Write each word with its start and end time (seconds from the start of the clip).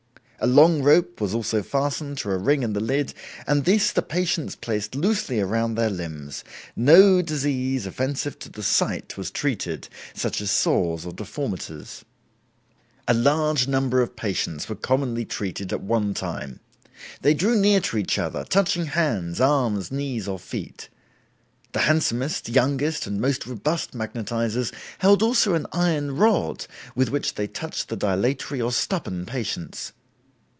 A 0.43 0.47
long 0.47 0.81
rope 0.81 1.21
was 1.21 1.35
also 1.35 1.61
fastened 1.61 2.17
to 2.17 2.31
a 2.31 2.37
ring 2.39 2.63
in 2.63 2.73
the 2.73 2.79
lid, 2.79 3.13
and 3.45 3.63
this 3.63 3.91
the 3.91 4.01
patients 4.01 4.55
placed 4.55 4.95
loosely 4.95 5.39
round 5.41 5.77
their 5.77 5.91
limbs. 5.91 6.43
No 6.75 7.21
disease 7.21 7.85
offensive 7.85 8.39
to 8.39 8.49
the 8.49 8.63
sight 8.63 9.15
was 9.17 9.29
treated, 9.29 9.87
such 10.15 10.41
as 10.41 10.49
sores, 10.49 11.05
or 11.05 11.13
deformities. 11.13 12.03
"A 13.07 13.13
large 13.13 13.67
number 13.67 14.01
of 14.01 14.15
patients 14.15 14.67
were 14.67 14.73
commonly 14.73 15.25
treated 15.25 15.71
at 15.71 15.83
one 15.83 16.15
time. 16.15 16.59
They 17.21 17.35
drew 17.35 17.55
near 17.55 17.79
to 17.81 17.97
each 17.99 18.17
other, 18.17 18.43
touching 18.43 18.87
hands, 18.87 19.39
arms, 19.39 19.91
knees, 19.91 20.27
or 20.27 20.39
feet. 20.39 20.89
The 21.73 21.81
handsomest, 21.81 22.49
youngest, 22.49 23.05
and 23.05 23.21
most 23.21 23.45
robust 23.45 23.91
magnetizers 23.93 24.71
held 24.97 25.21
also 25.21 25.53
an 25.53 25.67
iron 25.71 26.15
rod 26.15 26.65
with 26.95 27.09
which 27.09 27.35
they 27.35 27.45
touched 27.45 27.89
the 27.89 27.95
dilatory 27.95 28.59
or 28.59 28.71
stubborn 28.71 29.27
patients. 29.27 29.93